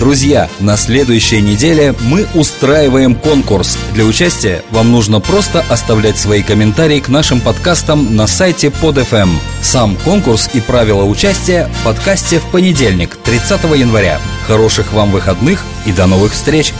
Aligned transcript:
Друзья, 0.00 0.48
на 0.60 0.78
следующей 0.78 1.42
неделе 1.42 1.94
мы 2.00 2.26
устраиваем 2.34 3.14
конкурс. 3.14 3.76
Для 3.92 4.06
участия 4.06 4.62
вам 4.70 4.90
нужно 4.90 5.20
просто 5.20 5.62
оставлять 5.68 6.18
свои 6.18 6.42
комментарии 6.42 7.00
к 7.00 7.10
нашим 7.10 7.38
подкастам 7.38 8.16
на 8.16 8.26
сайте 8.26 8.68
PodFM. 8.68 9.28
Сам 9.60 9.96
конкурс 9.96 10.48
и 10.54 10.60
правила 10.62 11.04
участия 11.04 11.68
в 11.68 11.84
подкасте 11.84 12.38
в 12.38 12.46
понедельник, 12.46 13.14
30 13.16 13.62
января. 13.76 14.18
Хороших 14.46 14.94
вам 14.94 15.10
выходных 15.10 15.62
и 15.84 15.92
до 15.92 16.06
новых 16.06 16.32
встреч! 16.32 16.72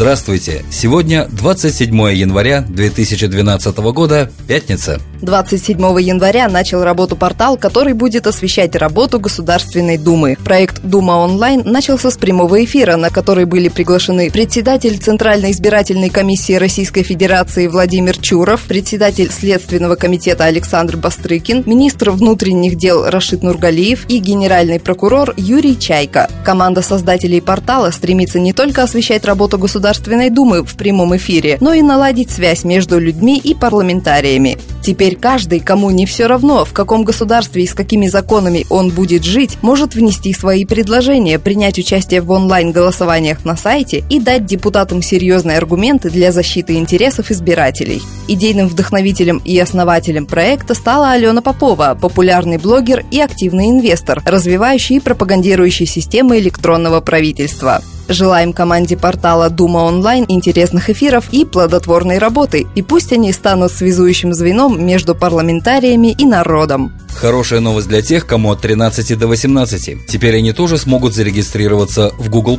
Здравствуйте! 0.00 0.64
Сегодня 0.70 1.26
27 1.26 1.94
января 2.14 2.62
2012 2.62 3.76
года, 3.92 4.30
пятница. 4.48 4.98
27 5.20 5.78
января 6.00 6.48
начал 6.48 6.82
работу 6.82 7.16
портал, 7.16 7.58
который 7.58 7.92
будет 7.92 8.26
освещать 8.26 8.74
работу 8.74 9.20
Государственной 9.20 9.98
Думы. 9.98 10.38
Проект 10.42 10.80
«Дума 10.80 11.12
онлайн» 11.18 11.60
начался 11.66 12.10
с 12.10 12.16
прямого 12.16 12.64
эфира, 12.64 12.96
на 12.96 13.10
который 13.10 13.44
были 13.44 13.68
приглашены 13.68 14.30
председатель 14.30 14.96
Центральной 14.96 15.50
избирательной 15.50 16.08
комиссии 16.08 16.54
Российской 16.54 17.02
Федерации 17.02 17.66
Владимир 17.66 18.16
Чуров, 18.16 18.62
председатель 18.62 19.30
Следственного 19.30 19.96
комитета 19.96 20.44
Александр 20.44 20.96
Бастрыкин, 20.96 21.64
министр 21.66 22.12
внутренних 22.12 22.78
дел 22.78 23.04
Рашид 23.04 23.42
Нургалиев 23.42 24.06
и 24.08 24.16
генеральный 24.16 24.80
прокурор 24.80 25.34
Юрий 25.36 25.78
Чайка. 25.78 26.30
Команда 26.42 26.80
создателей 26.80 27.42
портала 27.42 27.90
стремится 27.90 28.40
не 28.40 28.54
только 28.54 28.82
освещать 28.82 29.26
работу 29.26 29.58
Государственной 29.58 29.89
Государственной 29.90 30.30
Думы 30.30 30.64
в 30.64 30.76
прямом 30.76 31.16
эфире, 31.16 31.58
но 31.60 31.72
и 31.72 31.82
наладить 31.82 32.30
связь 32.30 32.62
между 32.62 33.00
людьми 33.00 33.36
и 33.42 33.54
парламентариями. 33.54 34.56
Теперь 34.84 35.16
каждый, 35.16 35.58
кому 35.58 35.90
не 35.90 36.06
все 36.06 36.26
равно, 36.26 36.64
в 36.64 36.72
каком 36.72 37.02
государстве 37.02 37.64
и 37.64 37.66
с 37.66 37.74
какими 37.74 38.06
законами 38.06 38.66
он 38.70 38.90
будет 38.90 39.24
жить, 39.24 39.58
может 39.62 39.96
внести 39.96 40.32
свои 40.32 40.64
предложения, 40.64 41.40
принять 41.40 41.76
участие 41.76 42.20
в 42.20 42.30
онлайн-голосованиях 42.30 43.44
на 43.44 43.56
сайте 43.56 44.04
и 44.08 44.20
дать 44.20 44.46
депутатам 44.46 45.02
серьезные 45.02 45.58
аргументы 45.58 46.08
для 46.08 46.30
защиты 46.30 46.74
интересов 46.74 47.32
избирателей. 47.32 48.00
Идейным 48.28 48.68
вдохновителем 48.68 49.42
и 49.44 49.58
основателем 49.58 50.24
проекта 50.24 50.74
стала 50.74 51.10
Алена 51.10 51.42
Попова, 51.42 51.98
популярный 52.00 52.58
блогер 52.58 53.04
и 53.10 53.20
активный 53.20 53.70
инвестор, 53.70 54.22
развивающий 54.24 54.98
и 54.98 55.00
пропагандирующий 55.00 55.86
системы 55.86 56.38
электронного 56.38 57.00
правительства. 57.00 57.82
Желаем 58.10 58.52
команде 58.52 58.96
портала 58.96 59.50
Дума 59.50 59.78
Онлайн 59.78 60.24
интересных 60.26 60.90
эфиров 60.90 61.26
и 61.30 61.44
плодотворной 61.44 62.18
работы. 62.18 62.66
И 62.74 62.82
пусть 62.82 63.12
они 63.12 63.32
станут 63.32 63.70
связующим 63.70 64.34
звеном 64.34 64.84
между 64.84 65.14
парламентариями 65.14 66.08
и 66.18 66.26
народом. 66.26 66.92
Хорошая 67.14 67.60
новость 67.60 67.88
для 67.88 68.02
тех, 68.02 68.26
кому 68.26 68.50
от 68.50 68.62
13 68.62 69.16
до 69.16 69.28
18. 69.28 70.06
Теперь 70.08 70.38
они 70.38 70.52
тоже 70.52 70.76
смогут 70.76 71.14
зарегистрироваться 71.14 72.12
в 72.18 72.28
Google+. 72.30 72.58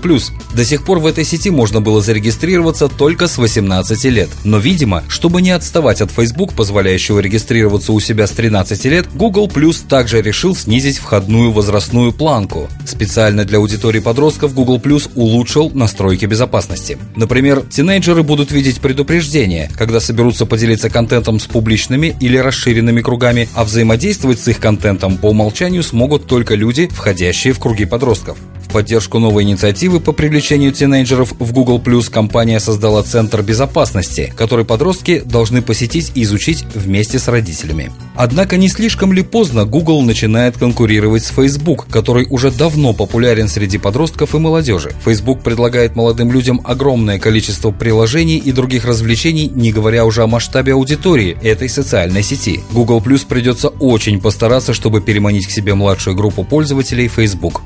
До 0.54 0.64
сих 0.64 0.86
пор 0.86 1.00
в 1.00 1.06
этой 1.06 1.26
сети 1.26 1.50
можно 1.50 1.82
было 1.82 2.02
зарегистрироваться 2.02 2.88
только 2.88 3.28
с 3.28 3.38
18 3.38 4.06
лет. 4.06 4.30
Но, 4.46 4.58
видимо, 4.58 5.04
чтобы 5.10 5.42
не 5.42 5.52
отставать 5.52 6.00
от 6.02 6.12
Facebook, 6.12 6.54
позволяющего 6.54 7.20
регистрироваться 7.20 7.92
у 7.92 8.00
себя 8.00 8.26
с 8.26 8.32
13 8.32 8.86
лет, 8.86 9.08
Google 9.14 9.52
также 9.90 10.22
решил 10.22 10.56
снизить 10.56 10.98
входную 10.98 11.52
возрастную 11.52 12.14
планку. 12.14 12.70
Специально 12.86 13.44
для 13.44 13.58
аудитории 13.58 14.00
подростков 14.00 14.54
Google 14.54 14.78
Plus 14.78 15.10
улучшил 15.16 15.41
настройки 15.74 16.26
безопасности. 16.26 16.98
Например, 17.16 17.62
тинейджеры 17.62 18.24
будут 18.24 18.52
видеть 18.52 18.80
предупреждение, 18.80 19.70
когда 19.78 20.00
соберутся 20.00 20.46
поделиться 20.46 20.90
контентом 20.90 21.40
с 21.40 21.46
публичными 21.46 22.16
или 22.20 22.38
расширенными 22.38 23.02
кругами, 23.02 23.50
а 23.54 23.64
взаимодействовать 23.64 24.40
с 24.40 24.48
их 24.48 24.60
контентом 24.60 25.18
по 25.18 25.28
умолчанию 25.28 25.84
смогут 25.84 26.28
только 26.28 26.56
люди, 26.56 26.88
входящие 26.88 27.54
в 27.54 27.60
круги 27.60 27.86
подростков. 27.86 28.38
Поддержку 28.72 29.20
новой 29.20 29.44
инициативы 29.44 30.00
по 30.00 30.14
привлечению 30.14 30.72
тинейджеров 30.72 31.34
в 31.40 31.52
Google 31.52 31.82
компания 32.10 32.60
создала 32.60 33.04
Центр 33.04 33.42
безопасности, 33.42 34.34
который 34.38 34.64
подростки 34.64 35.22
должны 35.26 35.62
посетить 35.62 36.14
и 36.16 36.24
изучить 36.24 36.64
вместе 36.74 37.20
с 37.20 37.28
родителями. 37.28 37.92
Однако 38.16 38.56
не 38.56 38.70
слишком 38.70 39.12
ли 39.12 39.24
поздно 39.24 39.66
Google 39.66 40.02
начинает 40.04 40.58
конкурировать 40.58 41.26
с 41.26 41.32
Facebook, 41.32 41.88
который 41.90 42.28
уже 42.30 42.50
давно 42.50 42.94
популярен 42.94 43.50
среди 43.50 43.78
подростков 43.78 44.36
и 44.36 44.40
молодежи. 44.40 44.94
Facebook 45.04 45.42
предлагает 45.42 45.96
молодым 45.98 46.32
людям 46.32 46.62
огромное 46.64 47.20
количество 47.20 47.72
приложений 47.72 48.38
и 48.38 48.54
других 48.54 48.86
развлечений, 48.86 49.50
не 49.54 49.74
говоря 49.74 50.06
уже 50.06 50.24
о 50.24 50.28
масштабе 50.28 50.74
аудитории 50.74 51.38
этой 51.44 51.68
социальной 51.68 52.24
сети. 52.24 52.62
Google 52.72 53.00
Plus 53.00 53.28
придется 53.28 53.68
очень 53.68 54.22
постараться, 54.22 54.74
чтобы 54.74 55.02
переманить 55.02 55.48
к 55.48 55.52
себе 55.52 55.74
младшую 55.74 56.16
группу 56.16 56.46
пользователей 56.46 57.10
Facebook. 57.10 57.62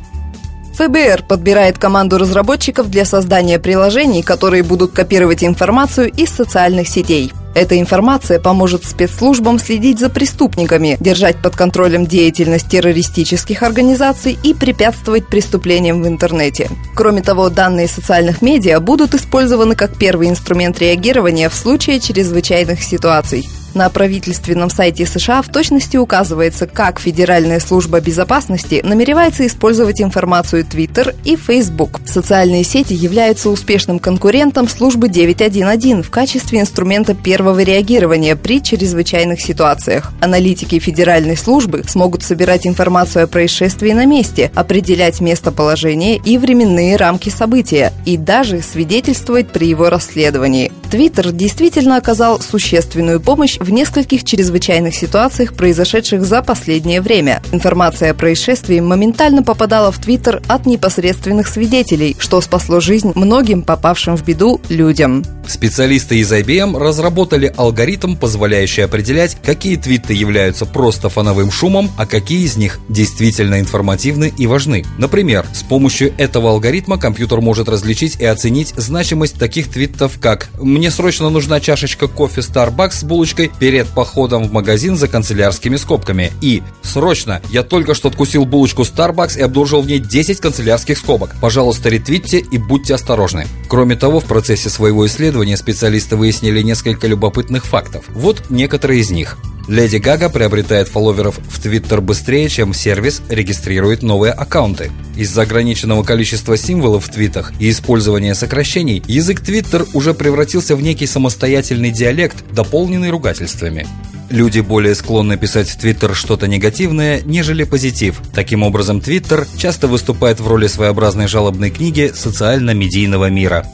ФБР 0.78 1.24
подбирает 1.24 1.78
команду 1.78 2.18
разработчиков 2.18 2.90
для 2.90 3.06
создания 3.06 3.60
приложений, 3.60 4.24
которые 4.24 4.62
будут 4.62 4.92
копировать 4.92 5.44
информацию 5.44 6.12
из 6.12 6.30
социальных 6.30 6.90
сетей. 6.90 7.32
Эта 7.56 7.80
информация 7.80 8.38
поможет 8.42 8.84
спецслужбам 8.84 9.60
следить 9.60 10.00
за 10.00 10.10
преступниками, 10.10 10.98
держать 11.00 11.42
под 11.42 11.56
контролем 11.56 12.06
деятельность 12.06 12.68
террористических 12.68 13.64
организаций 13.64 14.38
и 14.44 14.54
препятствовать 14.54 15.28
преступлениям 15.28 16.04
в 16.04 16.08
интернете. 16.08 16.70
Кроме 16.94 17.22
того, 17.22 17.50
данные 17.50 17.88
социальных 17.88 18.42
медиа 18.42 18.82
будут 18.82 19.16
использованы 19.16 19.76
как 19.76 19.98
первый 19.98 20.28
инструмент 20.28 20.80
реагирования 20.80 21.48
в 21.48 21.56
случае 21.56 22.02
чрезвычайных 22.02 22.84
ситуаций. 22.84 23.48
На 23.76 23.90
правительственном 23.90 24.70
сайте 24.70 25.06
США 25.06 25.42
в 25.42 25.50
точности 25.50 25.98
указывается, 25.98 26.66
как 26.66 26.98
Федеральная 26.98 27.60
служба 27.60 28.00
безопасности 28.00 28.80
намеревается 28.86 29.46
использовать 29.46 30.02
информацию 30.02 30.64
Twitter 30.64 31.14
и 31.26 31.36
Facebook. 31.36 32.00
Социальные 32.06 32.64
сети 32.64 32.94
являются 32.94 33.50
успешным 33.50 34.00
конкурентом 34.00 34.70
службы 34.70 35.10
911 35.10 36.06
в 36.06 36.10
качестве 36.10 36.62
инструмента 36.62 37.14
первого 37.14 37.60
реагирования 37.60 38.38
при 38.38 38.64
чрезвычайных 38.64 39.42
ситуациях. 39.42 40.14
Аналитики 40.22 40.80
Федеральной 40.80 41.36
службы 41.36 41.84
смогут 41.86 42.24
собирать 42.24 42.66
информацию 42.66 43.26
о 43.26 43.28
происшествии 43.28 43.92
на 43.92 44.06
месте, 44.06 44.54
определять 44.56 45.20
местоположение 45.20 46.16
и 46.16 46.38
временные 46.38 46.96
рамки 46.96 47.28
события 47.28 47.92
и 48.06 48.16
даже 48.16 48.62
свидетельствовать 48.62 49.50
при 49.50 49.68
его 49.68 49.90
расследовании. 49.90 50.72
Twitter 50.90 51.34
действительно 51.34 51.98
оказал 51.98 52.40
существенную 52.40 53.20
помощь 53.20 53.60
в 53.66 53.72
нескольких 53.72 54.24
чрезвычайных 54.24 54.96
ситуациях, 54.96 55.56
произошедших 55.56 56.24
за 56.24 56.44
последнее 56.44 57.02
время. 57.02 57.42
Информация 57.52 58.12
о 58.12 58.14
происшествии 58.14 58.80
моментально 58.80 59.42
попадала 59.42 59.92
в 59.92 59.98
Твиттер 60.00 60.42
от 60.48 60.68
непосредственных 60.68 61.48
свидетелей, 61.48 62.16
что 62.20 62.40
спасло 62.42 62.80
жизнь 62.80 63.12
многим 63.16 63.64
попавшим 63.64 64.16
в 64.16 64.24
беду 64.24 64.62
людям. 64.70 65.24
Специалисты 65.48 66.20
из 66.20 66.32
IBM 66.32 66.78
разработали 66.78 67.54
алгоритм, 67.56 68.16
позволяющий 68.16 68.82
определять, 68.82 69.38
какие 69.44 69.76
твиты 69.76 70.14
являются 70.14 70.66
просто 70.66 71.10
фоновым 71.10 71.52
шумом, 71.52 71.92
а 71.98 72.06
какие 72.06 72.46
из 72.46 72.58
них 72.58 72.80
действительно 72.90 73.60
информативны 73.60 74.34
и 74.38 74.48
важны. 74.48 74.86
Например, 74.98 75.46
с 75.54 75.62
помощью 75.62 76.14
этого 76.18 76.50
алгоритма 76.50 76.98
компьютер 76.98 77.42
может 77.42 77.70
различить 77.70 78.20
и 78.20 78.26
оценить 78.26 78.74
значимость 78.76 79.38
таких 79.38 79.70
твитов, 79.70 80.20
как 80.20 80.50
«Мне 80.60 80.90
срочно 80.92 81.30
нужна 81.30 81.60
чашечка 81.60 82.08
кофе 82.08 82.42
Starbucks 82.42 82.92
с 82.92 83.04
булочкой 83.04 83.52
перед 83.60 83.88
походом 83.88 84.44
в 84.48 84.52
магазин 84.52 84.96
за 84.96 85.08
канцелярскими 85.08 85.76
скобками» 85.76 86.32
и 86.42 86.64
«Срочно! 86.82 87.42
Я 87.50 87.64
только 87.64 87.94
что 87.94 88.10
откусил 88.10 88.46
булочку 88.46 88.84
Starbucks 88.84 89.38
и 89.38 89.42
обнаружил 89.42 89.82
в 89.82 89.88
ней 89.88 90.00
10 90.00 90.40
канцелярских 90.40 90.98
скобок. 90.98 91.36
Пожалуйста, 91.42 91.90
ретвитьте 91.90 92.40
и 92.40 92.58
будьте 92.58 92.96
осторожны». 92.96 93.48
Кроме 93.70 93.96
того, 93.96 94.20
в 94.20 94.26
процессе 94.26 94.70
своего 94.70 95.06
исследования 95.08 95.58
специалисты 95.58 96.16
выяснили 96.16 96.62
несколько 96.62 97.08
любопытных 97.08 97.66
фактов. 97.66 98.06
Вот 98.10 98.50
некоторые 98.50 99.02
из 99.02 99.10
них. 99.10 99.38
Леди 99.68 99.98
Гага 99.98 100.30
приобретает 100.30 100.88
фолловеров 100.88 101.40
в 101.40 101.60
Твиттер 101.60 102.02
быстрее, 102.02 102.50
чем 102.50 102.74
сервис 102.74 103.22
регистрирует 103.30 104.04
новые 104.04 104.32
аккаунты. 104.32 104.92
Из-за 105.16 105.42
ограниченного 105.42 106.04
количества 106.04 106.56
символов 106.56 107.06
в 107.06 107.10
твитах 107.10 107.54
и 107.60 107.70
использования 107.70 108.36
сокращений, 108.36 109.02
язык 109.08 109.42
Твиттер 109.42 109.86
уже 109.94 110.14
превратился 110.14 110.76
в 110.76 110.82
некий 110.82 111.08
самостоятельный 111.08 111.92
диалект, 111.92 112.36
дополненный 112.54 113.10
ругательствами. 113.10 113.88
Люди 114.30 114.60
более 114.60 114.96
склонны 114.96 115.38
писать 115.38 115.70
в 115.70 115.78
Твиттер 115.78 116.16
что-то 116.16 116.48
негативное, 116.48 117.22
нежели 117.22 117.64
позитив. 117.64 118.22
Таким 118.34 118.64
образом, 118.64 119.00
Твиттер 119.00 119.48
часто 119.58 119.88
выступает 119.88 120.40
в 120.40 120.48
роли 120.48 120.68
своеобразной 120.68 121.28
жалобной 121.28 121.70
книги 121.70 122.12
социально-медийного 122.14 123.30
мира. 123.30 123.66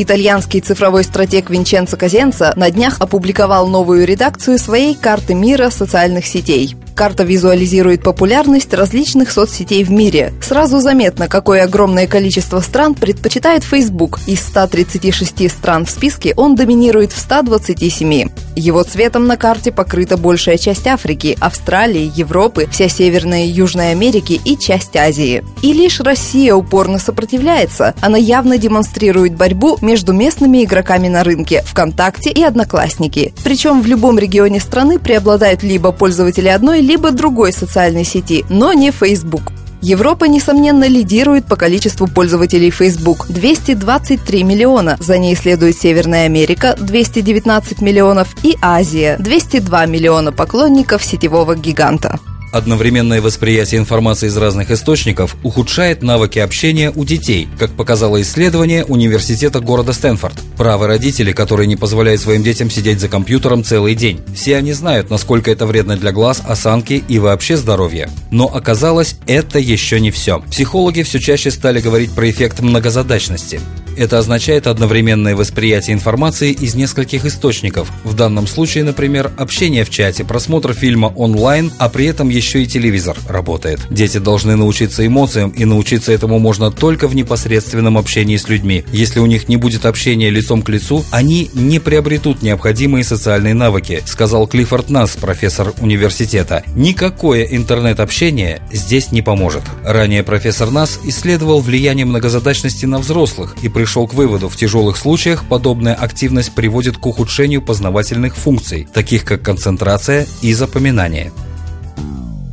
Итальянский 0.00 0.60
цифровой 0.60 1.02
стратег 1.02 1.50
Винченцо 1.50 1.96
Казенца 1.96 2.52
на 2.54 2.70
днях 2.70 3.00
опубликовал 3.00 3.66
новую 3.66 4.06
редакцию 4.06 4.58
своей 4.58 4.94
карты 4.94 5.34
мира 5.34 5.70
социальных 5.70 6.24
сетей. 6.24 6.76
Карта 6.98 7.22
визуализирует 7.22 8.02
популярность 8.02 8.74
различных 8.74 9.30
соцсетей 9.30 9.84
в 9.84 9.90
мире. 9.92 10.32
Сразу 10.42 10.80
заметно, 10.80 11.28
какое 11.28 11.62
огромное 11.62 12.08
количество 12.08 12.58
стран 12.58 12.96
предпочитает 12.96 13.62
Facebook. 13.62 14.18
Из 14.26 14.40
136 14.40 15.48
стран 15.48 15.86
в 15.86 15.90
списке 15.90 16.34
он 16.36 16.56
доминирует 16.56 17.12
в 17.12 17.18
127. 17.20 18.30
Его 18.56 18.82
цветом 18.82 19.28
на 19.28 19.36
карте 19.36 19.70
покрыта 19.70 20.16
большая 20.16 20.58
часть 20.58 20.88
Африки, 20.88 21.38
Австралии, 21.38 22.10
Европы, 22.16 22.66
вся 22.68 22.88
Северная 22.88 23.44
и 23.44 23.50
Южная 23.50 23.92
Америки 23.92 24.40
и 24.44 24.58
часть 24.58 24.96
Азии. 24.96 25.44
И 25.62 25.72
лишь 25.72 26.00
Россия 26.00 26.52
упорно 26.56 26.98
сопротивляется. 26.98 27.94
Она 28.00 28.18
явно 28.18 28.58
демонстрирует 28.58 29.36
борьбу 29.36 29.78
между 29.82 30.12
местными 30.12 30.64
игроками 30.64 31.06
на 31.06 31.22
рынке 31.22 31.62
ВКонтакте 31.62 32.30
и 32.30 32.42
Одноклассники. 32.42 33.32
Причем 33.44 33.82
в 33.82 33.86
любом 33.86 34.18
регионе 34.18 34.58
страны 34.58 34.98
преобладают 34.98 35.62
либо 35.62 35.92
пользователи 35.92 36.48
одной, 36.48 36.87
либо 36.88 37.10
другой 37.10 37.52
социальной 37.52 38.04
сети, 38.04 38.46
но 38.48 38.72
не 38.72 38.90
Facebook. 38.90 39.52
Европа, 39.82 40.24
несомненно, 40.24 40.88
лидирует 40.88 41.44
по 41.44 41.54
количеству 41.54 42.08
пользователей 42.08 42.70
Facebook– 42.70 43.26
223 43.28 44.42
миллиона. 44.42 44.96
За 44.98 45.18
ней 45.18 45.36
следует 45.36 45.76
Северная 45.76 46.24
Америка– 46.24 46.76
219 46.80 47.80
миллионов 47.82 48.34
и 48.42 48.56
Азия– 48.60 49.16
202 49.20 49.86
миллиона 49.86 50.32
поклонников 50.32 51.04
сетевого 51.04 51.54
гиганта. 51.54 52.18
Одновременное 52.52 53.20
восприятие 53.20 53.80
информации 53.80 54.26
из 54.28 54.36
разных 54.36 54.70
источников 54.70 55.36
ухудшает 55.42 56.02
навыки 56.02 56.38
общения 56.38 56.90
у 56.94 57.04
детей, 57.04 57.48
как 57.58 57.70
показало 57.72 58.22
исследование 58.22 58.84
университета 58.84 59.60
города 59.60 59.92
Стэнфорд. 59.92 60.34
Правы 60.56 60.86
родители, 60.86 61.32
которые 61.32 61.66
не 61.66 61.76
позволяют 61.76 62.20
своим 62.20 62.42
детям 62.42 62.70
сидеть 62.70 63.00
за 63.00 63.08
компьютером 63.08 63.64
целый 63.64 63.94
день. 63.94 64.20
Все 64.34 64.56
они 64.56 64.72
знают, 64.72 65.10
насколько 65.10 65.50
это 65.50 65.66
вредно 65.66 65.96
для 65.96 66.12
глаз, 66.12 66.42
осанки 66.46 67.04
и 67.06 67.18
вообще 67.18 67.56
здоровья. 67.56 68.08
Но 68.30 68.46
оказалось, 68.46 69.16
это 69.26 69.58
еще 69.58 70.00
не 70.00 70.10
все. 70.10 70.40
Психологи 70.50 71.02
все 71.02 71.18
чаще 71.20 71.50
стали 71.50 71.80
говорить 71.80 72.12
про 72.12 72.30
эффект 72.30 72.60
многозадачности. 72.60 73.60
Это 73.98 74.20
означает 74.20 74.68
одновременное 74.68 75.34
восприятие 75.34 75.94
информации 75.94 76.52
из 76.52 76.76
нескольких 76.76 77.24
источников. 77.24 77.90
В 78.04 78.14
данном 78.14 78.46
случае, 78.46 78.84
например, 78.84 79.32
общение 79.36 79.84
в 79.84 79.90
чате, 79.90 80.22
просмотр 80.22 80.72
фильма 80.72 81.06
онлайн, 81.16 81.72
а 81.78 81.88
при 81.88 82.06
этом 82.06 82.28
еще 82.28 82.62
и 82.62 82.66
телевизор 82.66 83.16
работает. 83.28 83.80
Дети 83.90 84.18
должны 84.18 84.54
научиться 84.54 85.04
эмоциям, 85.04 85.50
и 85.50 85.64
научиться 85.64 86.12
этому 86.12 86.38
можно 86.38 86.70
только 86.70 87.08
в 87.08 87.16
непосредственном 87.16 87.98
общении 87.98 88.36
с 88.36 88.48
людьми. 88.48 88.84
Если 88.92 89.18
у 89.18 89.26
них 89.26 89.48
не 89.48 89.56
будет 89.56 89.84
общения 89.84 90.30
лицом 90.30 90.62
к 90.62 90.68
лицу, 90.68 91.04
они 91.10 91.50
не 91.52 91.80
приобретут 91.80 92.40
необходимые 92.40 93.02
социальные 93.02 93.54
навыки, 93.54 94.04
сказал 94.06 94.46
Клиффорд 94.46 94.90
Нас, 94.90 95.16
профессор 95.16 95.74
университета. 95.80 96.62
Никакое 96.76 97.42
интернет-общение 97.42 98.62
здесь 98.70 99.10
не 99.10 99.22
поможет. 99.22 99.64
Ранее 99.84 100.22
профессор 100.22 100.70
Нас 100.70 101.00
исследовал 101.02 101.58
влияние 101.58 102.06
многозадачности 102.06 102.86
на 102.86 103.00
взрослых 103.00 103.56
и 103.60 103.68
пришел 103.68 103.87
пришел 103.88 104.06
к 104.06 104.12
выводу, 104.12 104.50
в 104.50 104.56
тяжелых 104.56 104.98
случаях 104.98 105.46
подобная 105.46 105.94
активность 105.94 106.54
приводит 106.54 106.98
к 106.98 107.06
ухудшению 107.06 107.62
познавательных 107.62 108.36
функций, 108.36 108.86
таких 108.92 109.24
как 109.24 109.40
концентрация 109.40 110.26
и 110.42 110.52
запоминание. 110.52 111.32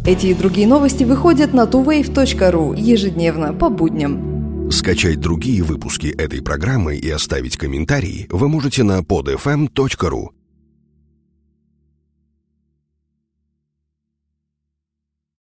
Эти 0.06 0.28
и 0.28 0.34
другие 0.34 0.66
новости 0.66 1.04
выходят 1.04 1.54
на 1.54 1.64
tuwave.ru 1.66 2.80
ежедневно 2.80 3.54
по 3.54 3.70
будням. 3.70 4.72
Скачать 4.72 5.20
другие 5.20 5.62
выпуски 5.62 6.08
этой 6.08 6.42
программы 6.42 6.96
и 6.96 7.10
оставить 7.10 7.58
комментарии 7.58 8.28
вы 8.32 8.48
можете 8.48 8.84
на 8.84 9.00
podfm.ru. 9.00 10.30